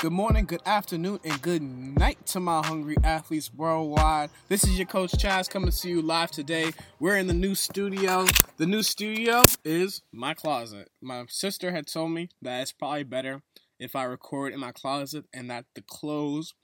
Good 0.00 0.12
morning, 0.12 0.44
good 0.44 0.62
afternoon, 0.64 1.18
and 1.24 1.42
good 1.42 1.60
night 1.60 2.24
to 2.26 2.38
my 2.38 2.64
hungry 2.64 2.94
athletes 3.02 3.52
worldwide. 3.52 4.30
This 4.46 4.62
is 4.62 4.78
your 4.78 4.86
coach 4.86 5.10
Chaz 5.10 5.50
coming 5.50 5.72
to 5.72 5.88
you 5.88 6.02
live 6.02 6.30
today. 6.30 6.70
We're 7.00 7.16
in 7.16 7.26
the 7.26 7.34
new 7.34 7.56
studio. 7.56 8.24
The 8.58 8.66
new 8.66 8.84
studio 8.84 9.42
is 9.64 10.02
my 10.12 10.34
closet. 10.34 10.88
My 11.02 11.24
sister 11.28 11.72
had 11.72 11.88
told 11.88 12.12
me 12.12 12.28
that 12.42 12.62
it's 12.62 12.70
probably 12.70 13.02
better 13.02 13.42
if 13.80 13.96
I 13.96 14.04
record 14.04 14.52
in 14.54 14.60
my 14.60 14.70
closet 14.70 15.24
and 15.34 15.50
that 15.50 15.64
the 15.74 15.82
clothes 15.82 16.54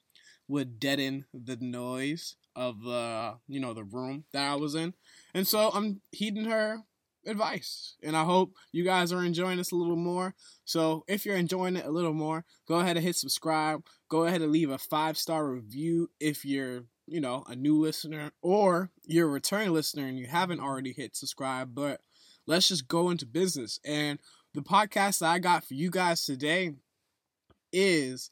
would 0.46 0.78
deaden 0.78 1.24
the 1.34 1.56
noise 1.56 2.36
of 2.54 2.82
the 2.82 3.38
you 3.48 3.58
know 3.58 3.74
the 3.74 3.82
room 3.82 4.26
that 4.32 4.48
I 4.48 4.54
was 4.54 4.76
in. 4.76 4.94
And 5.34 5.48
so 5.48 5.72
I'm 5.74 6.02
heeding 6.12 6.44
her 6.44 6.84
advice. 7.26 7.96
And 8.02 8.16
I 8.16 8.24
hope 8.24 8.54
you 8.72 8.84
guys 8.84 9.12
are 9.12 9.24
enjoying 9.24 9.58
this 9.58 9.72
a 9.72 9.76
little 9.76 9.96
more. 9.96 10.34
So 10.64 11.04
if 11.08 11.24
you're 11.24 11.36
enjoying 11.36 11.76
it 11.76 11.86
a 11.86 11.90
little 11.90 12.12
more, 12.12 12.44
go 12.66 12.76
ahead 12.76 12.96
and 12.96 13.04
hit 13.04 13.16
subscribe. 13.16 13.84
Go 14.08 14.24
ahead 14.24 14.42
and 14.42 14.52
leave 14.52 14.70
a 14.70 14.78
five 14.78 15.16
star 15.18 15.46
review 15.46 16.10
if 16.20 16.44
you're, 16.44 16.84
you 17.06 17.20
know, 17.20 17.44
a 17.48 17.56
new 17.56 17.80
listener 17.80 18.32
or 18.42 18.90
you're 19.04 19.28
a 19.28 19.32
returning 19.32 19.72
listener 19.72 20.06
and 20.06 20.18
you 20.18 20.26
haven't 20.26 20.60
already 20.60 20.92
hit 20.92 21.16
subscribe. 21.16 21.74
But 21.74 22.00
let's 22.46 22.68
just 22.68 22.88
go 22.88 23.10
into 23.10 23.26
business. 23.26 23.78
And 23.84 24.18
the 24.54 24.62
podcast 24.62 25.20
that 25.20 25.30
I 25.30 25.38
got 25.38 25.64
for 25.64 25.74
you 25.74 25.90
guys 25.90 26.24
today 26.24 26.74
is 27.72 28.30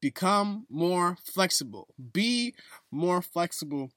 become 0.00 0.66
more 0.70 1.16
flexible. 1.24 1.88
Be 2.12 2.54
more 2.90 3.22
flexible. 3.22 3.90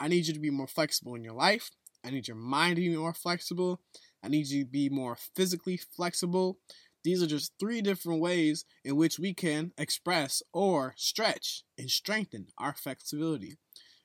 I 0.00 0.08
need 0.08 0.26
you 0.26 0.34
to 0.34 0.40
be 0.40 0.50
more 0.50 0.66
flexible 0.66 1.14
in 1.14 1.24
your 1.24 1.34
life. 1.34 1.70
I 2.04 2.10
need 2.10 2.28
your 2.28 2.36
mind 2.36 2.76
to 2.76 2.82
be 2.82 2.96
more 2.96 3.14
flexible. 3.14 3.80
I 4.22 4.28
need 4.28 4.46
you 4.48 4.64
to 4.64 4.70
be 4.70 4.88
more 4.88 5.16
physically 5.34 5.76
flexible. 5.76 6.58
These 7.04 7.22
are 7.22 7.26
just 7.26 7.52
three 7.58 7.80
different 7.80 8.20
ways 8.20 8.64
in 8.84 8.96
which 8.96 9.18
we 9.18 9.32
can 9.34 9.72
express 9.78 10.42
or 10.52 10.94
stretch 10.96 11.64
and 11.76 11.90
strengthen 11.90 12.48
our 12.58 12.74
flexibility. 12.74 13.56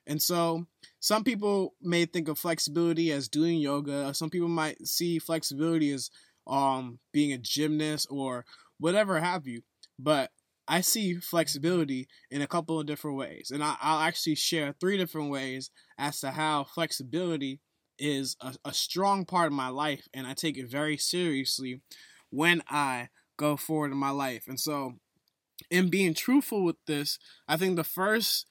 And 0.06 0.20
so, 0.20 0.66
some 1.00 1.24
people 1.24 1.74
may 1.80 2.04
think 2.04 2.28
of 2.28 2.38
flexibility 2.38 3.10
as 3.10 3.28
doing 3.28 3.58
yoga. 3.58 4.12
Some 4.14 4.30
people 4.30 4.48
might 4.48 4.86
see 4.86 5.18
flexibility 5.18 5.90
as 5.92 6.10
um, 6.46 6.98
being 7.12 7.32
a 7.32 7.38
gymnast 7.38 8.08
or 8.10 8.44
whatever 8.78 9.20
have 9.20 9.46
you. 9.46 9.62
But 9.98 10.30
I 10.66 10.80
see 10.80 11.14
flexibility 11.14 12.08
in 12.30 12.42
a 12.42 12.46
couple 12.46 12.80
of 12.80 12.86
different 12.86 13.16
ways. 13.16 13.50
And 13.52 13.62
I, 13.62 13.76
will 13.82 14.00
actually 14.00 14.34
share 14.34 14.74
three 14.78 14.96
different 14.96 15.30
ways 15.30 15.70
as 15.98 16.20
to 16.20 16.30
how 16.30 16.64
flexibility 16.64 17.60
is 17.98 18.36
a, 18.40 18.54
a 18.64 18.72
strong 18.72 19.24
part 19.24 19.46
of 19.46 19.52
my 19.52 19.68
life 19.68 20.08
and 20.12 20.26
I 20.26 20.34
take 20.34 20.56
it 20.56 20.68
very 20.68 20.96
seriously 20.96 21.80
when 22.30 22.62
I 22.68 23.08
go 23.36 23.56
forward 23.56 23.92
in 23.92 23.98
my 23.98 24.10
life. 24.10 24.46
And 24.48 24.58
so, 24.58 24.94
in 25.70 25.88
being 25.88 26.14
truthful 26.14 26.64
with 26.64 26.76
this, 26.86 27.18
I 27.48 27.56
think 27.56 27.76
the 27.76 27.84
first 27.84 28.46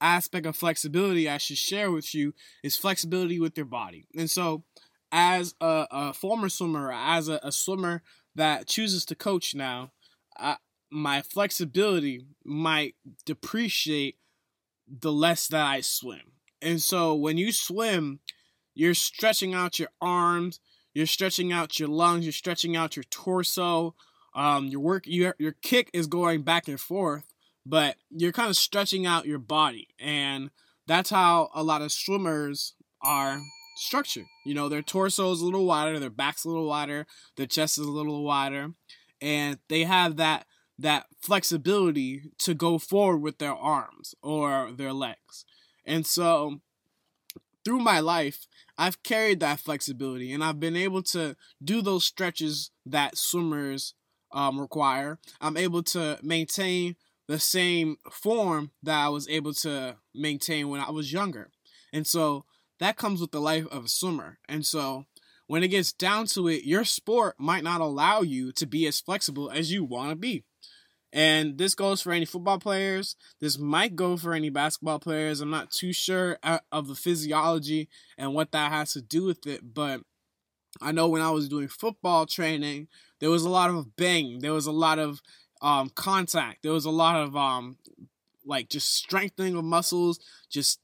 aspect 0.00 0.46
of 0.46 0.56
flexibility 0.56 1.28
I 1.28 1.38
should 1.38 1.58
share 1.58 1.90
with 1.90 2.14
you 2.14 2.34
is 2.62 2.76
flexibility 2.76 3.38
with 3.38 3.56
your 3.56 3.66
body. 3.66 4.06
And 4.16 4.30
so, 4.30 4.64
as 5.12 5.54
a, 5.60 5.86
a 5.90 6.12
former 6.12 6.48
swimmer, 6.48 6.92
as 6.92 7.28
a, 7.28 7.40
a, 7.42 7.52
swimmer 7.52 8.02
that 8.34 8.66
chooses 8.66 9.04
to 9.06 9.14
coach 9.14 9.54
now, 9.54 9.92
I, 10.36 10.56
my 10.90 11.22
flexibility 11.22 12.26
might 12.44 12.94
depreciate 13.24 14.16
the 14.88 15.12
less 15.12 15.48
that 15.48 15.64
I 15.64 15.80
swim. 15.80 16.32
And 16.60 16.80
so, 16.82 17.14
when 17.14 17.38
you 17.38 17.52
swim, 17.52 18.20
you're 18.76 18.94
stretching 18.94 19.54
out 19.54 19.80
your 19.80 19.88
arms, 20.00 20.60
you're 20.94 21.06
stretching 21.06 21.52
out 21.52 21.80
your 21.80 21.88
lungs, 21.88 22.24
you're 22.24 22.32
stretching 22.32 22.76
out 22.76 22.94
your 22.94 23.04
torso. 23.04 23.96
Um, 24.34 24.66
your 24.66 24.80
work, 24.80 25.04
your 25.06 25.34
your 25.38 25.52
kick 25.62 25.88
is 25.94 26.06
going 26.06 26.42
back 26.42 26.68
and 26.68 26.78
forth, 26.78 27.24
but 27.64 27.96
you're 28.10 28.32
kind 28.32 28.50
of 28.50 28.56
stretching 28.56 29.06
out 29.06 29.24
your 29.24 29.38
body, 29.38 29.88
and 29.98 30.50
that's 30.86 31.08
how 31.08 31.48
a 31.54 31.62
lot 31.62 31.80
of 31.80 31.90
swimmers 31.90 32.74
are 33.00 33.40
structured. 33.76 34.26
You 34.44 34.52
know, 34.52 34.68
their 34.68 34.82
torso 34.82 35.32
is 35.32 35.40
a 35.40 35.44
little 35.46 35.64
wider, 35.64 35.98
their 35.98 36.10
back's 36.10 36.44
a 36.44 36.48
little 36.48 36.68
wider, 36.68 37.06
their 37.36 37.46
chest 37.46 37.78
is 37.78 37.86
a 37.86 37.90
little 37.90 38.24
wider, 38.24 38.72
and 39.22 39.58
they 39.68 39.84
have 39.84 40.16
that 40.16 40.44
that 40.78 41.06
flexibility 41.22 42.24
to 42.40 42.52
go 42.52 42.76
forward 42.76 43.22
with 43.22 43.38
their 43.38 43.54
arms 43.54 44.14
or 44.22 44.70
their 44.70 44.92
legs. 44.92 45.46
And 45.86 46.06
so 46.06 46.60
through 47.64 47.78
my 47.78 48.00
life, 48.00 48.46
I've 48.78 49.02
carried 49.02 49.40
that 49.40 49.60
flexibility 49.60 50.32
and 50.32 50.44
I've 50.44 50.60
been 50.60 50.76
able 50.76 51.02
to 51.04 51.36
do 51.62 51.82
those 51.82 52.04
stretches 52.04 52.70
that 52.84 53.16
swimmers 53.16 53.94
um, 54.32 54.60
require. 54.60 55.18
I'm 55.40 55.56
able 55.56 55.82
to 55.84 56.18
maintain 56.22 56.96
the 57.26 57.38
same 57.38 57.96
form 58.10 58.70
that 58.82 58.98
I 58.98 59.08
was 59.08 59.28
able 59.28 59.52
to 59.54 59.96
maintain 60.14 60.68
when 60.68 60.80
I 60.80 60.90
was 60.90 61.12
younger. 61.12 61.50
And 61.92 62.06
so 62.06 62.44
that 62.78 62.96
comes 62.96 63.20
with 63.20 63.30
the 63.30 63.40
life 63.40 63.66
of 63.68 63.86
a 63.86 63.88
swimmer. 63.88 64.38
And 64.48 64.64
so 64.64 65.06
when 65.46 65.62
it 65.62 65.68
gets 65.68 65.92
down 65.92 66.26
to 66.26 66.48
it, 66.48 66.64
your 66.64 66.84
sport 66.84 67.36
might 67.38 67.64
not 67.64 67.80
allow 67.80 68.20
you 68.20 68.52
to 68.52 68.66
be 68.66 68.86
as 68.86 69.00
flexible 69.00 69.50
as 69.50 69.72
you 69.72 69.84
want 69.84 70.10
to 70.10 70.16
be. 70.16 70.44
And 71.16 71.56
this 71.56 71.74
goes 71.74 72.02
for 72.02 72.12
any 72.12 72.26
football 72.26 72.58
players. 72.58 73.16
This 73.40 73.58
might 73.58 73.96
go 73.96 74.18
for 74.18 74.34
any 74.34 74.50
basketball 74.50 74.98
players. 74.98 75.40
I'm 75.40 75.48
not 75.48 75.70
too 75.70 75.94
sure 75.94 76.36
uh, 76.42 76.58
of 76.70 76.88
the 76.88 76.94
physiology 76.94 77.88
and 78.18 78.34
what 78.34 78.52
that 78.52 78.70
has 78.70 78.92
to 78.92 79.00
do 79.00 79.24
with 79.24 79.46
it. 79.46 79.72
But 79.72 80.02
I 80.78 80.92
know 80.92 81.08
when 81.08 81.22
I 81.22 81.30
was 81.30 81.48
doing 81.48 81.68
football 81.68 82.26
training, 82.26 82.88
there 83.18 83.30
was 83.30 83.44
a 83.44 83.48
lot 83.48 83.70
of 83.70 83.96
bang. 83.96 84.40
There 84.40 84.52
was 84.52 84.66
a 84.66 84.72
lot 84.72 84.98
of 84.98 85.22
um, 85.62 85.88
contact. 85.88 86.62
There 86.62 86.72
was 86.72 86.84
a 86.84 86.90
lot 86.90 87.16
of 87.16 87.34
um, 87.34 87.78
like 88.44 88.68
just 88.68 88.94
strengthening 88.94 89.56
of 89.56 89.64
muscles, 89.64 90.20
just 90.50 90.80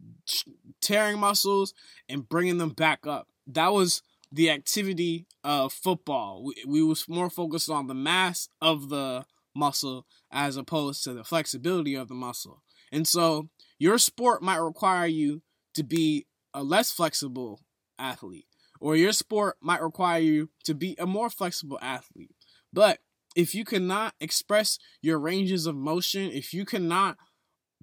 tearing 0.81 1.19
muscles 1.19 1.75
and 2.09 2.27
bringing 2.27 2.57
them 2.57 2.71
back 2.71 3.07
up. 3.07 3.29
That 3.47 3.75
was 3.75 4.01
the 4.33 4.49
activity 4.49 5.27
of 5.45 5.75
football. 5.75 6.43
We, 6.43 6.55
we 6.67 6.83
was 6.83 7.07
more 7.07 7.29
focused 7.29 7.69
on 7.69 7.87
the 7.87 7.95
mass 7.95 8.49
of 8.63 8.89
the 8.89 9.27
muscle 9.55 10.07
as 10.31 10.57
opposed 10.57 11.05
to 11.05 11.13
the 11.13 11.25
flexibility 11.25 11.95
of 11.95 12.09
the 12.09 12.15
muscle. 12.15 12.63
And 12.91 13.07
so 13.07 13.49
your 13.79 13.99
sport 13.99 14.43
might 14.43 14.57
require 14.57 15.07
you 15.07 15.43
to 15.75 15.83
be 15.83 16.27
a 16.55 16.63
less 16.63 16.91
flexible 16.91 17.61
athlete, 17.99 18.47
or 18.81 18.97
your 18.97 19.13
sport 19.13 19.57
might 19.61 19.83
require 19.83 20.21
you 20.21 20.51
to 20.65 20.75
be 20.75 20.97
a 20.99 21.07
more 21.07 21.31
flexible 21.31 21.79
athlete. 21.81 22.35
But 22.73 22.99
if 23.35 23.55
you 23.55 23.65
cannot 23.65 24.15
express 24.21 24.79
your 25.01 25.19
ranges 25.19 25.67
of 25.67 25.75
motion, 25.75 26.31
if 26.31 26.53
you 26.53 26.65
cannot 26.65 27.17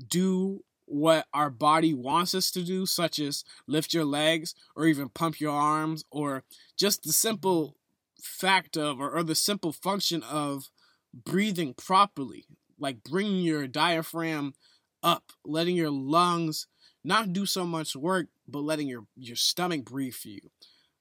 do 0.08 0.63
what 0.85 1.25
our 1.34 1.50
body 1.50 1.94
wants 1.94 2.34
us 2.34 2.52
to 2.52 2.63
do, 2.63 2.85
such 2.85 3.19
as 3.19 3.44
lift 3.68 3.94
your 3.94 4.06
legs 4.06 4.56
or 4.75 4.85
even 4.85 5.09
pump 5.09 5.40
your 5.40 5.52
arms, 5.52 6.03
or 6.12 6.44
just 6.78 7.03
the 7.03 7.13
simple 7.13 7.75
fact 8.22 8.78
of 8.78 9.00
or, 9.00 9.12
or 9.12 9.24
the 9.24 9.35
simple 9.35 9.72
function 9.72 10.24
of 10.24 10.69
breathing 11.14 11.74
properly, 11.74 12.46
like 12.80 13.03
bringing 13.03 13.42
your 13.42 13.68
diaphragm 13.68 14.53
up, 15.03 15.31
letting 15.46 15.75
your 15.75 15.92
lungs 15.92 16.67
not 17.03 17.34
do 17.34 17.46
so 17.46 17.66
much 17.66 17.96
work, 17.96 18.28
but 18.47 18.59
letting 18.59 18.88
your, 18.88 19.06
your 19.16 19.35
stomach 19.35 19.85
breathe 19.85 20.14
for 20.14 20.29
you. 20.29 20.41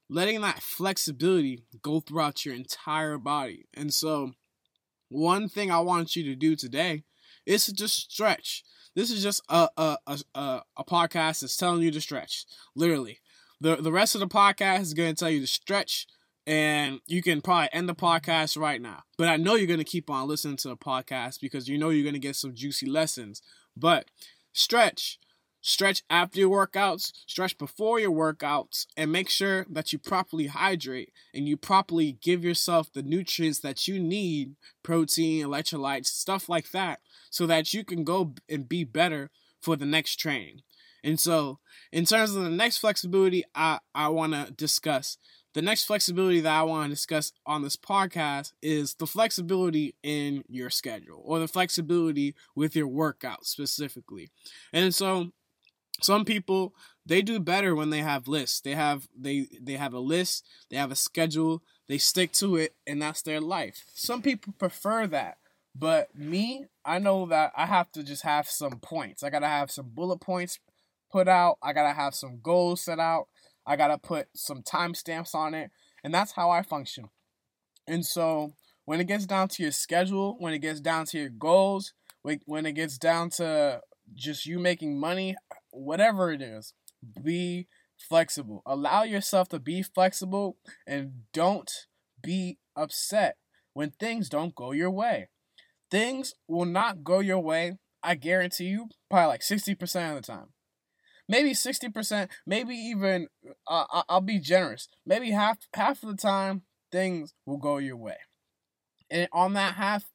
Letting 0.09 0.41
that 0.41 0.63
flexibility 0.63 1.63
go 1.81 1.99
throughout 1.99 2.45
your 2.45 2.55
entire 2.55 3.17
body. 3.17 3.67
And 3.73 3.93
so, 3.93 4.31
one 5.09 5.49
thing 5.49 5.69
I 5.71 5.79
want 5.79 6.15
you 6.15 6.23
to 6.23 6.35
do 6.35 6.55
today 6.55 7.03
is 7.45 7.65
to 7.65 7.73
just 7.73 8.11
stretch. 8.11 8.63
This 8.95 9.11
is 9.11 9.21
just 9.21 9.41
a, 9.49 9.69
a, 9.77 9.97
a, 10.07 10.61
a 10.77 10.83
podcast 10.83 11.41
that's 11.41 11.57
telling 11.57 11.81
you 11.81 11.91
to 11.91 12.01
stretch, 12.01 12.45
literally. 12.75 13.19
The, 13.61 13.75
the 13.75 13.91
rest 13.91 14.15
of 14.15 14.21
the 14.21 14.27
podcast 14.27 14.81
is 14.81 14.93
going 14.93 15.13
to 15.13 15.19
tell 15.19 15.29
you 15.29 15.41
to 15.41 15.47
stretch, 15.47 16.07
and 16.49 16.99
you 17.05 17.21
can 17.21 17.41
probably 17.41 17.69
end 17.71 17.87
the 17.87 17.93
podcast 17.93 18.59
right 18.59 18.81
now. 18.81 19.03
But 19.19 19.27
I 19.27 19.37
know 19.37 19.53
you're 19.53 19.67
going 19.67 19.77
to 19.77 19.83
keep 19.83 20.09
on 20.09 20.27
listening 20.27 20.57
to 20.57 20.69
the 20.69 20.75
podcast 20.75 21.39
because 21.39 21.69
you 21.69 21.77
know 21.77 21.89
you're 21.89 22.03
going 22.03 22.15
to 22.15 22.19
get 22.19 22.35
some 22.35 22.55
juicy 22.55 22.87
lessons. 22.87 23.43
But 23.77 24.05
stretch, 24.51 25.19
stretch 25.61 26.01
after 26.09 26.39
your 26.39 26.67
workouts, 26.67 27.11
stretch 27.27 27.55
before 27.59 27.99
your 27.99 28.11
workouts, 28.11 28.87
and 28.97 29.11
make 29.11 29.29
sure 29.29 29.67
that 29.69 29.93
you 29.93 29.99
properly 29.99 30.47
hydrate 30.47 31.13
and 31.35 31.47
you 31.47 31.55
properly 31.55 32.17
give 32.19 32.43
yourself 32.43 32.91
the 32.91 33.03
nutrients 33.03 33.59
that 33.59 33.87
you 33.87 33.99
need 33.99 34.55
protein, 34.81 35.45
electrolytes, 35.45 36.07
stuff 36.07 36.49
like 36.49 36.71
that 36.71 36.99
so 37.29 37.45
that 37.45 37.75
you 37.75 37.83
can 37.83 38.03
go 38.03 38.33
and 38.49 38.67
be 38.67 38.83
better 38.83 39.29
for 39.61 39.75
the 39.75 39.85
next 39.85 40.15
training. 40.15 40.61
And 41.03 41.19
so, 41.19 41.59
in 41.91 42.05
terms 42.05 42.35
of 42.35 42.43
the 42.43 42.49
next 42.49 42.79
flexibility, 42.79 43.43
I, 43.55 43.79
I 43.95 44.09
want 44.09 44.33
to 44.33 44.51
discuss 44.51 45.17
the 45.53 45.61
next 45.61 45.85
flexibility 45.85 46.39
that 46.41 46.53
I 46.53 46.63
want 46.63 46.85
to 46.85 46.95
discuss 46.95 47.31
on 47.45 47.63
this 47.63 47.75
podcast 47.75 48.53
is 48.61 48.95
the 48.95 49.07
flexibility 49.07 49.95
in 50.03 50.43
your 50.47 50.69
schedule 50.69 51.21
or 51.25 51.39
the 51.39 51.47
flexibility 51.47 52.35
with 52.55 52.75
your 52.75 52.87
workout 52.87 53.45
specifically. 53.45 54.29
And 54.71 54.93
so, 54.93 55.31
some 56.01 56.23
people 56.23 56.73
they 57.05 57.21
do 57.23 57.39
better 57.39 57.75
when 57.75 57.89
they 57.89 58.01
have 58.01 58.27
lists. 58.27 58.61
They 58.61 58.75
have 58.75 59.07
they 59.17 59.47
they 59.59 59.73
have 59.73 59.93
a 59.93 59.99
list, 59.99 60.45
they 60.69 60.77
have 60.77 60.91
a 60.91 60.95
schedule, 60.95 61.63
they 61.87 61.97
stick 61.97 62.31
to 62.33 62.55
it, 62.55 62.75
and 62.85 63.01
that's 63.01 63.23
their 63.23 63.41
life. 63.41 63.83
Some 63.93 64.21
people 64.21 64.53
prefer 64.57 65.07
that. 65.07 65.37
But 65.75 66.13
me, 66.15 66.65
I 66.85 66.99
know 66.99 67.25
that 67.27 67.51
I 67.55 67.65
have 67.65 67.91
to 67.93 68.03
just 68.03 68.23
have 68.23 68.47
some 68.47 68.79
points. 68.79 69.23
I 69.23 69.29
gotta 69.29 69.47
have 69.47 69.71
some 69.71 69.89
bullet 69.89 70.19
points 70.19 70.59
put 71.11 71.27
out. 71.27 71.57
I 71.63 71.73
gotta 71.73 71.93
have 71.93 72.13
some 72.13 72.39
goals 72.41 72.81
set 72.81 72.99
out. 72.99 73.27
I 73.69 73.75
gotta 73.75 73.99
put 73.99 74.27
some 74.35 74.63
timestamps 74.63 75.35
on 75.35 75.53
it, 75.53 75.69
and 76.03 76.11
that's 76.11 76.31
how 76.31 76.49
I 76.49 76.63
function. 76.63 77.09
And 77.87 78.03
so 78.03 78.53
when 78.85 78.99
it 78.99 79.05
gets 79.05 79.27
down 79.27 79.47
to 79.49 79.61
your 79.61 79.71
schedule, 79.71 80.37
when 80.39 80.53
it 80.53 80.59
gets 80.59 80.81
down 80.81 81.05
to 81.05 81.19
your 81.19 81.29
goals, 81.29 81.93
when 82.23 82.65
it 82.65 82.71
gets 82.71 82.97
down 82.97 83.29
to 83.31 83.81
just 84.15 84.47
you 84.47 84.57
making 84.57 84.99
money, 84.99 85.35
whatever 85.69 86.31
it 86.31 86.41
is, 86.41 86.73
be 87.23 87.67
flexible. 87.95 88.63
Allow 88.65 89.03
yourself 89.03 89.49
to 89.49 89.59
be 89.59 89.83
flexible 89.83 90.57
and 90.87 91.11
don't 91.31 91.71
be 92.23 92.57
upset 92.75 93.37
when 93.73 93.91
things 93.91 94.29
don't 94.29 94.55
go 94.55 94.71
your 94.71 94.89
way. 94.89 95.29
Things 95.91 96.33
will 96.47 96.65
not 96.65 97.03
go 97.03 97.19
your 97.19 97.39
way, 97.39 97.77
I 98.01 98.15
guarantee 98.15 98.65
you, 98.65 98.87
probably 99.11 99.27
like 99.27 99.41
60% 99.41 100.09
of 100.09 100.15
the 100.15 100.21
time 100.21 100.47
maybe 101.29 101.51
60%, 101.51 102.27
maybe 102.45 102.75
even 102.75 103.27
uh, 103.67 104.03
I'll 104.09 104.19
be 104.19 104.39
generous. 104.39 104.89
Maybe 105.05 105.31
half 105.31 105.59
half 105.73 106.03
of 106.03 106.09
the 106.09 106.17
time 106.17 106.63
things 106.91 107.33
will 107.45 107.57
go 107.57 107.77
your 107.77 107.95
way. 107.95 108.17
And 109.09 109.29
on 109.31 109.53
that 109.53 109.75
half, 109.75 110.05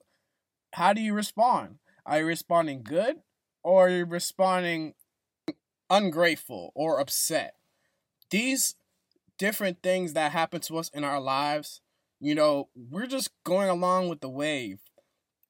how 0.75 0.93
do 0.93 1.00
you 1.00 1.14
respond? 1.14 1.76
Are 2.05 2.19
you 2.19 2.26
responding 2.26 2.82
good 2.82 3.16
or 3.62 3.87
are 3.87 3.90
you 3.90 4.05
responding 4.05 4.94
ungrateful 5.88 6.72
or 6.75 7.00
upset? 7.00 7.55
These 8.31 8.75
different 9.38 9.82
things 9.82 10.12
that 10.12 10.32
happen 10.32 10.61
to 10.62 10.78
us 10.78 10.90
in 10.90 11.05
our 11.05 11.20
lives, 11.20 11.81
you 12.20 12.34
know, 12.34 12.69
we're 12.75 13.06
just 13.06 13.31
going 13.44 13.69
along 13.69 14.08
with 14.08 14.20
the 14.20 14.28
wave. 14.28 14.81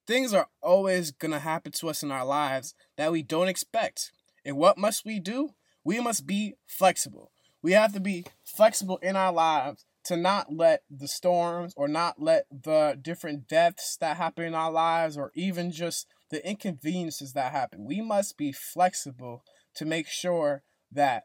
Things 0.07 0.35
are 0.35 0.49
always 0.63 1.11
going 1.11 1.33
to 1.33 1.39
happen 1.39 1.73
to 1.73 1.89
us 1.89 2.03
in 2.03 2.11
our 2.11 2.27
lives 2.27 2.75
that 2.99 3.11
we 3.11 3.23
don't 3.23 3.49
expect. 3.49 4.13
And 4.45 4.57
what 4.57 4.79
must 4.79 5.05
we 5.05 5.19
do? 5.19 5.51
We 5.85 6.01
must 6.01 6.27
be 6.27 6.55
flexible. 6.67 7.31
We 7.63 7.73
have 7.73 7.93
to 7.95 8.01
be 8.01 8.27
flexible 8.45 8.99
in 8.99 9.17
our 9.17 9.33
lives 9.33 9.85
to 10.05 10.17
not 10.17 10.53
let 10.53 10.83
the 10.91 11.09
storms 11.09 11.73
or 11.77 11.89
not 11.89 12.21
let 12.21 12.47
the 12.51 12.99
different 13.01 13.49
deaths 13.49 13.97
that 14.01 14.19
happen 14.19 14.45
in 14.45 14.55
our 14.55 14.71
lives 14.71 15.17
or 15.17 15.33
even 15.35 15.71
just 15.71 16.07
the 16.31 16.47
inconveniences 16.47 17.33
that 17.33 17.53
happen. 17.53 17.87
We 17.87 18.03
must 18.03 18.37
be 18.37 18.53
flexible 18.53 19.43
to 19.77 19.87
make 19.87 20.07
sure 20.09 20.63
that 20.93 21.25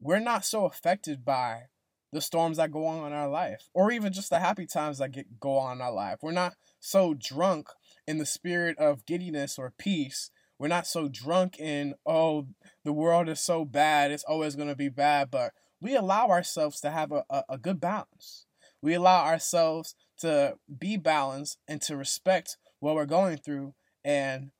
we're 0.00 0.18
not 0.18 0.44
so 0.44 0.64
affected 0.64 1.24
by 1.24 1.64
the 2.12 2.20
storms 2.20 2.56
that 2.56 2.70
go 2.70 2.86
on 2.86 3.06
in 3.06 3.12
our 3.12 3.28
life 3.28 3.68
or 3.74 3.90
even 3.92 4.12
just 4.12 4.30
the 4.30 4.38
happy 4.38 4.66
times 4.66 4.98
that 4.98 5.12
get 5.12 5.38
go 5.38 5.58
on 5.58 5.76
in 5.76 5.82
our 5.82 5.92
life. 5.92 6.18
We're 6.22 6.32
not 6.32 6.54
so 6.80 7.14
drunk 7.14 7.68
in 8.06 8.18
the 8.18 8.26
spirit 8.26 8.78
of 8.78 9.04
giddiness 9.04 9.58
or 9.58 9.74
peace 9.76 10.30
we're 10.58 10.68
not 10.68 10.86
so 10.86 11.08
drunk 11.08 11.58
in 11.58 11.94
oh 12.06 12.46
the 12.84 12.92
world 12.92 13.28
is 13.28 13.40
so 13.40 13.64
bad 13.64 14.10
it's 14.10 14.24
always 14.24 14.56
going 14.56 14.68
to 14.68 14.76
be 14.76 14.88
bad 14.88 15.30
but 15.30 15.52
we 15.80 15.94
allow 15.94 16.28
ourselves 16.28 16.80
to 16.80 16.90
have 16.90 17.12
a, 17.12 17.24
a, 17.30 17.44
a, 17.50 17.58
good 17.58 17.80
balance. 17.80 18.46
We 18.80 18.94
allow 18.94 19.24
ourselves 19.24 19.94
to 20.18 20.54
be 20.78 20.96
balanced 20.96 21.58
and 21.68 21.80
to 21.82 21.96
respect 21.96 22.56
what 22.80 22.94
we're 22.94 23.06
going 23.06 23.38
through 23.38 23.74
and 24.04 24.50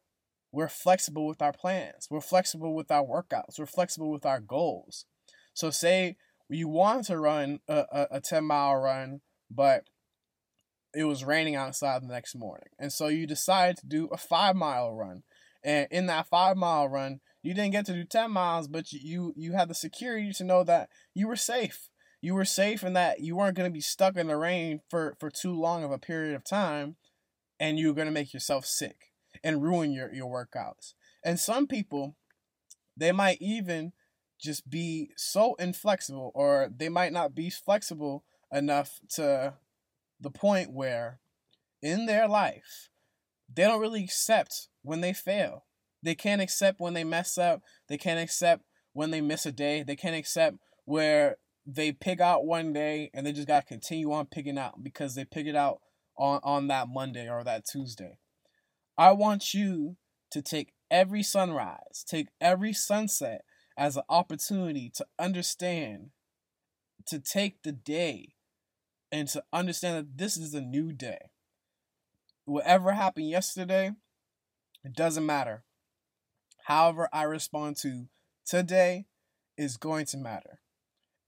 we're 0.53 0.69
flexible 0.69 1.27
with 1.27 1.43
our 1.43 1.53
plans. 1.53 2.09
We're 2.11 2.21
flexible 2.21 2.75
with 2.75 2.91
our 2.91 3.05
workouts. 3.05 3.59
We're 3.59 3.67
flexible 3.67 4.11
with 4.11 4.27
our 4.27 4.41
goals. 4.41 5.07
So 5.55 5.71
say 5.71 6.17
you 6.49 6.69
want 6.69 7.07
to 7.07 7.19
run 7.19 7.61
a, 7.69 7.85
a, 7.91 8.07
a 8.13 8.21
10 8.21 8.45
mile 8.45 8.77
run 8.77 9.21
but 9.51 9.85
it 10.95 11.05
was 11.05 11.25
raining 11.25 11.57
outside 11.57 12.03
the 12.03 12.13
next 12.13 12.35
morning 12.37 12.69
and 12.79 12.93
so 12.93 13.09
you 13.09 13.27
decide 13.27 13.77
to 13.77 13.87
do 13.87 14.09
a 14.13 14.17
five 14.17 14.55
mile 14.55 14.93
run 14.93 15.23
and 15.65 15.89
in 15.91 16.07
that 16.07 16.29
five 16.29 16.57
mile 16.57 16.89
run, 16.89 17.21
you 17.43 17.55
didn't 17.55 17.73
get 17.73 17.87
to 17.87 17.93
do 17.93 18.05
10 18.05 18.31
miles, 18.31 18.69
but 18.69 18.93
you, 18.93 19.33
you 19.37 19.53
had 19.53 19.69
the 19.69 19.75
security 19.75 20.33
to 20.33 20.45
know 20.45 20.65
that 20.65 20.89
you 21.15 21.29
were 21.29 21.37
safe. 21.37 21.89
You 22.21 22.35
were 22.35 22.45
safe 22.45 22.83
and 22.83 22.97
that 22.97 23.21
you 23.21 23.37
weren't 23.37 23.57
going 23.57 23.71
to 23.71 23.75
be 23.75 23.81
stuck 23.81 24.17
in 24.17 24.27
the 24.27 24.37
rain 24.37 24.81
for, 24.89 25.17
for 25.21 25.31
too 25.31 25.53
long 25.53 25.85
of 25.85 25.93
a 25.93 25.99
period 25.99 26.35
of 26.35 26.45
time 26.45 26.97
and 27.61 27.79
you 27.79 27.89
were 27.89 27.95
going 27.95 28.09
to 28.09 28.13
make 28.13 28.35
yourself 28.35 28.67
sick 28.67 29.13
and 29.45 29.63
ruin 29.63 29.93
your, 29.93 30.13
your 30.13 30.27
workouts. 30.27 30.95
And 31.25 31.39
some 31.39 31.67
people, 31.67 32.17
they 32.97 33.13
might 33.13 33.39
even 33.41 33.93
just 34.41 34.69
be 34.69 35.11
so 35.17 35.55
inflexible 35.55 36.33
or 36.35 36.71
they 36.75 36.89
might 36.89 37.13
not 37.13 37.35
be 37.35 37.51
flexible 37.51 38.25
enough 38.53 39.01
to 39.15 39.55
the 40.21 40.31
point 40.31 40.73
where 40.73 41.21
in 41.83 42.07
their 42.07 42.29
life 42.29 42.91
they 43.53 43.63
don't 43.63 43.81
really 43.81 44.05
accept 44.05 44.69
when 44.83 45.01
they 45.01 45.13
fail. 45.13 45.65
They 46.03 46.15
can't 46.15 46.43
accept 46.43 46.81
when 46.81 46.95
they 46.95 47.05
mess 47.05 47.39
up. 47.39 47.63
They 47.89 47.99
can't 47.99 48.21
accept 48.21 48.63
when 48.93 49.11
they 49.11 49.21
miss 49.21 49.47
a 49.47 49.53
day. 49.53 49.83
They 49.83 49.97
can't 49.97 50.17
accept 50.17 50.57
where 50.85 51.37
they 51.67 51.93
pick 51.93 52.21
out 52.21 52.47
one 52.47 52.73
day 52.73 53.11
and 53.13 53.27
they 53.27 53.33
just 53.33 53.49
got 53.49 53.61
to 53.61 53.67
continue 53.67 54.13
on 54.13 54.27
picking 54.27 54.59
out 54.59 54.83
because 54.83 55.15
they 55.15 55.25
pick 55.25 55.47
it 55.47 55.57
out 55.57 55.81
on, 56.17 56.41
on 56.45 56.69
that 56.69 56.89
Monday 56.89 57.29
or 57.29 57.43
that 57.45 57.65
Tuesday. 57.67 58.19
I 58.97 59.13
want 59.13 59.53
you 59.53 59.97
to 60.31 60.43
take 60.43 60.73
every 60.91 61.23
sunrise, 61.23 62.05
take 62.07 62.29
every 62.41 62.73
sunset 62.73 63.43
as 63.77 63.97
an 63.97 64.05
opportunity 64.09 64.91
to 64.95 65.07
understand, 65.19 66.11
to 67.07 67.19
take 67.19 67.63
the 67.63 67.73
day 67.73 68.35
and 69.13 69.29
to 69.29 69.43
understand 69.53 69.97
that 69.97 70.19
this 70.19 70.37
is 70.37 70.55
a 70.55 70.61
new 70.61 70.93
day. 70.93 71.31
Whatever 72.47 72.93
happened 72.93 73.29
yesterday, 73.29 73.91
it 74.85 74.95
doesn't 74.95 75.27
matter. 75.27 75.65
However, 76.65 77.09
I 77.13 77.25
respond 77.25 77.77
to 77.79 78.07
today 78.47 79.07
is 79.59 79.77
going 79.77 80.07
to 80.07 80.17
matter. 80.17 80.61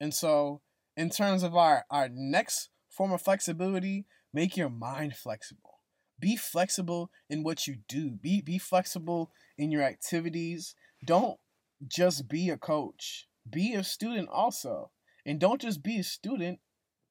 And 0.00 0.14
so, 0.14 0.62
in 0.96 1.10
terms 1.10 1.42
of 1.42 1.56
our, 1.56 1.84
our 1.90 2.08
next 2.08 2.70
form 2.88 3.12
of 3.12 3.20
flexibility, 3.20 4.06
make 4.32 4.56
your 4.56 4.70
mind 4.70 5.16
flexible. 5.16 5.80
Be 6.20 6.36
flexible 6.36 7.10
in 7.28 7.42
what 7.42 7.66
you 7.66 7.78
do. 7.88 8.10
Be 8.10 8.40
be 8.40 8.58
flexible 8.58 9.32
in 9.56 9.72
your 9.72 9.82
activities. 9.82 10.76
Don't 11.04 11.38
just 11.86 12.28
be 12.28 12.48
a 12.48 12.56
coach. 12.56 13.26
Be 13.48 13.74
a 13.74 13.82
student 13.82 14.28
also. 14.28 14.90
And 15.26 15.40
don't 15.40 15.60
just 15.60 15.82
be 15.82 15.98
a 15.98 16.04
student, 16.04 16.60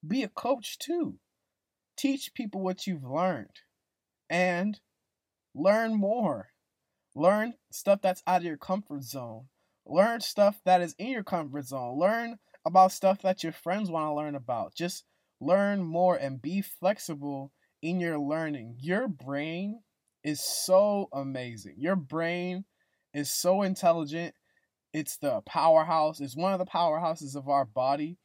be 0.06 0.22
a 0.22 0.28
coach 0.28 0.78
too. 0.78 1.18
Teach 1.96 2.32
people 2.34 2.62
what 2.62 2.86
you've 2.86 3.04
learned. 3.04 3.60
And 4.30 4.80
learn 5.54 5.94
more. 5.94 6.48
Learn 7.14 7.54
stuff 7.70 8.00
that's 8.02 8.22
out 8.26 8.38
of 8.38 8.44
your 8.44 8.56
comfort 8.56 9.02
zone. 9.02 9.46
Learn 9.86 10.20
stuff 10.20 10.60
that 10.64 10.82
is 10.82 10.94
in 10.98 11.08
your 11.08 11.24
comfort 11.24 11.66
zone. 11.66 11.98
Learn 11.98 12.38
about 12.64 12.92
stuff 12.92 13.22
that 13.22 13.42
your 13.42 13.52
friends 13.52 13.90
want 13.90 14.06
to 14.06 14.14
learn 14.14 14.34
about. 14.34 14.74
Just 14.74 15.04
learn 15.40 15.82
more 15.82 16.16
and 16.16 16.42
be 16.42 16.60
flexible 16.60 17.52
in 17.82 17.98
your 18.00 18.18
learning. 18.18 18.76
Your 18.80 19.08
brain 19.08 19.80
is 20.22 20.40
so 20.40 21.08
amazing. 21.12 21.76
Your 21.78 21.96
brain 21.96 22.64
is 23.14 23.30
so 23.30 23.62
intelligent. 23.62 24.34
It's 24.92 25.16
the 25.16 25.40
powerhouse. 25.42 26.20
It's 26.20 26.36
one 26.36 26.52
of 26.52 26.58
the 26.58 26.66
powerhouses 26.66 27.34
of 27.34 27.48
our 27.48 27.64
body. 27.64 28.18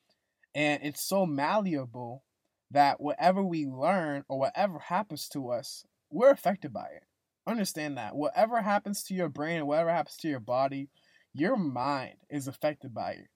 And 0.53 0.83
it's 0.83 1.07
so 1.07 1.25
malleable 1.25 2.23
that 2.71 2.99
whatever 2.99 3.43
we 3.43 3.65
learn 3.65 4.23
or 4.27 4.39
whatever 4.39 4.79
happens 4.79 5.27
to 5.29 5.49
us, 5.49 5.85
we're 6.13 6.29
affected 6.29 6.71
by 6.71 6.87
it. 6.95 7.03
Understand 7.45 7.97
that. 7.97 8.15
Whatever 8.15 8.61
happens 8.61 9.03
to 9.03 9.13
your 9.13 9.29
brain, 9.29 9.65
whatever 9.65 9.89
happens 9.89 10.17
to 10.17 10.29
your 10.29 10.39
body, 10.39 10.89
your 11.33 11.57
mind 11.57 12.15
is 12.29 12.47
affected 12.47 12.93
by 12.93 13.11
it. 13.11 13.27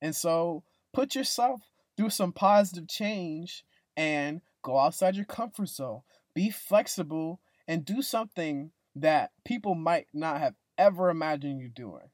And 0.00 0.14
so 0.16 0.62
put 0.94 1.14
yourself 1.14 1.60
through 1.96 2.10
some 2.10 2.32
positive 2.32 2.88
change 2.88 3.64
and 3.96 4.40
go 4.62 4.78
outside 4.78 5.16
your 5.16 5.26
comfort 5.26 5.68
zone. 5.68 6.00
Be 6.34 6.50
flexible 6.50 7.40
and 7.68 7.84
do 7.84 8.00
something 8.00 8.70
that 8.96 9.32
people 9.44 9.74
might 9.74 10.06
not 10.14 10.40
have 10.40 10.54
ever 10.78 11.10
imagined 11.10 11.60
you 11.60 11.68
doing. 11.68 12.10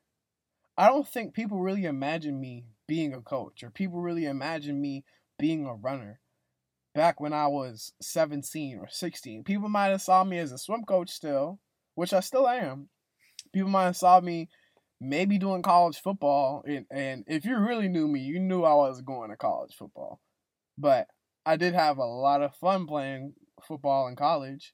I 0.76 0.88
don't 0.88 1.06
think 1.06 1.34
people 1.34 1.60
really 1.60 1.84
imagine 1.84 2.40
me 2.40 2.64
being 2.88 3.14
a 3.14 3.20
coach 3.20 3.62
or 3.62 3.70
people 3.70 4.00
really 4.00 4.26
imagine 4.26 4.80
me 4.80 5.04
being 5.38 5.66
a 5.66 5.74
runner 5.74 6.20
back 6.96 7.20
when 7.20 7.34
I 7.34 7.46
was 7.46 7.92
17 8.00 8.78
or 8.78 8.88
16. 8.88 9.44
People 9.44 9.68
might 9.68 9.88
have 9.88 10.00
saw 10.00 10.24
me 10.24 10.38
as 10.38 10.50
a 10.50 10.56
swim 10.56 10.82
coach 10.82 11.10
still, 11.10 11.60
which 11.94 12.14
I 12.14 12.20
still 12.20 12.48
am. 12.48 12.88
People 13.52 13.68
might 13.68 13.84
have 13.84 13.98
saw 13.98 14.18
me 14.18 14.48
maybe 14.98 15.36
doing 15.36 15.60
college 15.60 15.98
football. 15.98 16.64
And, 16.66 16.86
and 16.90 17.24
if 17.26 17.44
you 17.44 17.58
really 17.58 17.88
knew 17.88 18.08
me, 18.08 18.20
you 18.20 18.40
knew 18.40 18.64
I 18.64 18.72
was 18.72 19.02
going 19.02 19.28
to 19.28 19.36
college 19.36 19.74
football. 19.78 20.22
But 20.78 21.08
I 21.44 21.56
did 21.56 21.74
have 21.74 21.98
a 21.98 22.04
lot 22.06 22.40
of 22.40 22.56
fun 22.56 22.86
playing 22.86 23.34
football 23.62 24.08
in 24.08 24.16
college. 24.16 24.72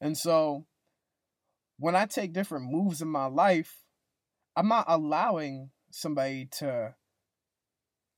And 0.00 0.18
so 0.18 0.66
when 1.78 1.94
I 1.94 2.06
take 2.06 2.32
different 2.32 2.72
moves 2.72 3.00
in 3.00 3.08
my 3.08 3.26
life, 3.26 3.76
I'm 4.56 4.66
not 4.66 4.86
allowing 4.88 5.70
somebody 5.92 6.48
to 6.58 6.96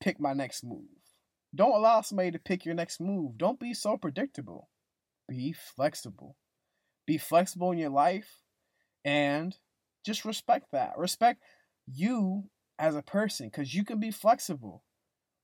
pick 0.00 0.18
my 0.18 0.32
next 0.32 0.64
move. 0.64 1.03
Don't 1.54 1.74
allow 1.74 2.00
somebody 2.00 2.30
to 2.32 2.38
pick 2.38 2.64
your 2.64 2.74
next 2.74 3.00
move. 3.00 3.38
Don't 3.38 3.60
be 3.60 3.74
so 3.74 3.96
predictable. 3.96 4.68
Be 5.28 5.52
flexible. 5.52 6.36
Be 7.06 7.18
flexible 7.18 7.72
in 7.72 7.78
your 7.78 7.90
life 7.90 8.40
and 9.04 9.56
just 10.04 10.24
respect 10.24 10.66
that. 10.72 10.96
Respect 10.96 11.42
you 11.86 12.44
as 12.78 12.96
a 12.96 13.02
person 13.02 13.48
because 13.48 13.74
you 13.74 13.84
can 13.84 14.00
be 14.00 14.10
flexible. 14.10 14.84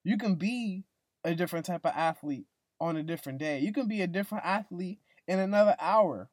You 0.04 0.18
can 0.18 0.34
be 0.34 0.84
a 1.24 1.34
different 1.34 1.66
type 1.66 1.84
of 1.84 1.92
athlete 1.94 2.46
on 2.80 2.96
a 2.96 3.02
different 3.02 3.38
day. 3.38 3.60
You 3.60 3.72
can 3.72 3.86
be 3.88 4.00
a 4.02 4.06
different 4.06 4.44
athlete 4.44 4.98
in 5.28 5.38
another 5.38 5.76
hour. 5.78 6.30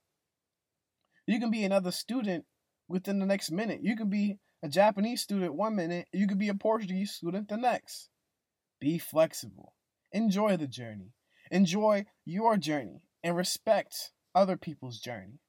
You 1.25 1.39
can 1.39 1.51
be 1.51 1.63
another 1.63 1.91
student 1.91 2.45
within 2.87 3.19
the 3.19 3.25
next 3.25 3.51
minute. 3.51 3.81
You 3.83 3.95
can 3.97 4.09
be 4.09 4.39
a 4.63 4.69
Japanese 4.69 5.21
student 5.21 5.53
one 5.53 5.75
minute, 5.75 6.07
you 6.11 6.27
could 6.27 6.39
be 6.39 6.49
a 6.49 6.55
Portuguese 6.55 7.11
student 7.11 7.47
the 7.47 7.57
next. 7.57 8.09
Be 8.79 8.97
flexible. 8.97 9.73
Enjoy 10.11 10.57
the 10.57 10.67
journey. 10.67 11.13
Enjoy 11.51 12.05
your 12.25 12.57
journey 12.57 13.01
and 13.23 13.35
respect 13.35 14.11
other 14.35 14.57
people's 14.57 14.99
journey. 14.99 15.39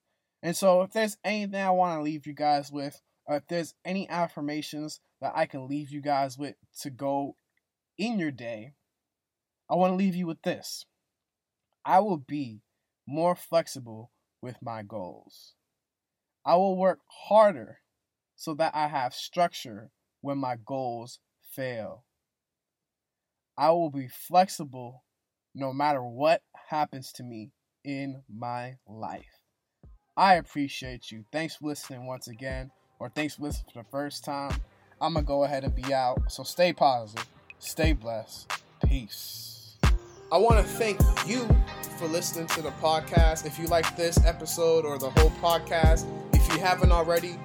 And 0.43 0.57
so, 0.57 0.83
if 0.83 0.93
there's 0.93 1.17
anything 1.25 1.61
I 1.61 1.71
want 1.71 1.99
to 1.99 2.03
leave 2.03 2.27
you 2.27 2.33
guys 2.33 2.71
with, 2.71 3.03
or 3.27 3.37
if 3.37 3.47
there's 3.49 3.75
any 3.85 4.09
affirmations 4.09 5.01
that 5.21 5.33
I 5.35 5.47
can 5.47 5.67
leave 5.67 5.91
you 5.91 6.01
guys 6.01 6.39
with 6.39 6.55
to 6.81 6.91
go 6.91 7.37
in 7.99 8.19
your 8.19 8.31
day, 8.31 8.73
I 9.69 9.75
want 9.75 9.93
to 9.93 9.97
leave 9.97 10.15
you 10.15 10.27
with 10.27 10.43
this 10.43 10.87
I 11.85 12.01
will 12.01 12.19
be 12.19 12.61
more 13.07 13.35
flexible 13.35 14.11
with 14.43 14.57
my 14.63 14.83
goals. 14.83 15.55
I 16.45 16.57
will 16.57 16.77
work 16.77 17.01
harder 17.29 17.81
so 18.37 18.55
that 18.55 18.75
I 18.75 18.89
have 18.89 19.15
structure 19.15 19.91
when 20.21 20.39
my 20.39 20.57
goals 20.57 21.19
fail. 21.51 22.05
I 23.59 23.73
will 23.73 23.91
be 23.91 24.07
flexible 24.07 25.03
no 25.53 25.73
matter 25.73 26.01
what 26.01 26.43
happens 26.69 27.11
to 27.15 27.25
me 27.25 27.51
in 27.85 28.23
my 28.33 28.77
life. 28.87 29.41
I 30.17 30.35
appreciate 30.35 31.11
you. 31.11 31.25
Thanks 31.33 31.57
for 31.57 31.67
listening 31.67 32.07
once 32.07 32.29
again, 32.29 32.71
or 33.01 33.09
thanks 33.09 33.35
for 33.35 33.43
listening 33.43 33.73
for 33.73 33.83
the 33.83 33.89
first 33.91 34.25
time. 34.25 34.53
I'm 35.01 35.15
going 35.15 35.25
to 35.25 35.29
go 35.29 35.43
ahead 35.43 35.65
and 35.65 35.75
be 35.75 35.93
out. 35.93 36.31
So 36.31 36.45
stay 36.45 36.73
positive, 36.73 37.27
stay 37.59 37.93
blessed. 37.93 38.53
Peace. 38.87 39.77
I 40.31 40.39
want 40.39 40.59
to 40.59 40.63
thank 40.63 41.01
you 41.27 41.49
for 41.99 42.07
listening 42.07 42.47
to 42.49 42.63
the 42.63 42.71
podcast. 42.83 43.45
If 43.45 43.59
you 43.59 43.67
like 43.67 43.97
this 43.97 44.25
episode 44.25 44.85
or 44.85 44.99
the 44.99 45.11
whole 45.11 45.33
podcast, 45.43 46.07
if 46.33 46.47
you 46.53 46.61
haven't 46.61 46.93
already, 46.93 47.37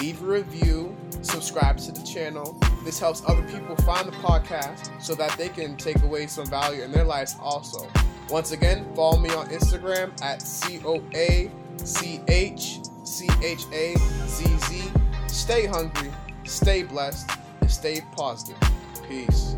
leave 0.00 0.22
a 0.22 0.26
review, 0.26 0.96
subscribe 1.20 1.76
to 1.76 1.92
the 1.92 2.02
channel. 2.02 2.58
This 2.84 2.98
helps 2.98 3.22
other 3.26 3.42
people 3.42 3.76
find 3.76 4.08
the 4.08 4.16
podcast 4.16 4.90
so 5.00 5.14
that 5.14 5.36
they 5.36 5.50
can 5.50 5.76
take 5.76 6.02
away 6.02 6.26
some 6.26 6.46
value 6.46 6.82
in 6.82 6.90
their 6.90 7.04
lives 7.04 7.36
also. 7.40 7.86
Once 8.30 8.52
again, 8.52 8.86
follow 8.94 9.18
me 9.18 9.28
on 9.30 9.48
Instagram 9.48 10.10
at 10.22 10.40
C 10.40 10.80
O 10.84 11.02
A 11.14 11.50
C 11.84 12.22
H 12.28 12.80
C 13.04 13.28
H 13.42 13.64
A 13.72 13.96
Z 14.26 14.46
Z. 14.46 14.90
Stay 15.26 15.66
hungry, 15.66 16.10
stay 16.44 16.82
blessed, 16.82 17.30
and 17.60 17.70
stay 17.70 18.00
positive. 18.12 18.58
Peace. 19.06 19.56